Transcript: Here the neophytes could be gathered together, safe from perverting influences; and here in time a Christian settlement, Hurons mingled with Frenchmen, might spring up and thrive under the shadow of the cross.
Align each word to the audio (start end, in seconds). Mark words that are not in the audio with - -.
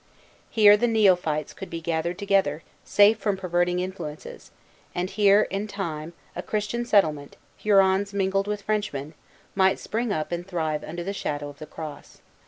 Here 0.49 0.77
the 0.77 0.87
neophytes 0.87 1.53
could 1.53 1.69
be 1.69 1.79
gathered 1.79 2.17
together, 2.17 2.63
safe 2.83 3.19
from 3.19 3.37
perverting 3.37 3.77
influences; 3.79 4.49
and 4.95 5.07
here 5.11 5.43
in 5.51 5.67
time 5.67 6.13
a 6.35 6.41
Christian 6.41 6.85
settlement, 6.87 7.35
Hurons 7.57 8.11
mingled 8.11 8.47
with 8.47 8.63
Frenchmen, 8.63 9.13
might 9.53 9.77
spring 9.77 10.11
up 10.11 10.31
and 10.31 10.43
thrive 10.47 10.83
under 10.83 11.03
the 11.03 11.13
shadow 11.13 11.49
of 11.49 11.59
the 11.59 11.67
cross. 11.67 12.19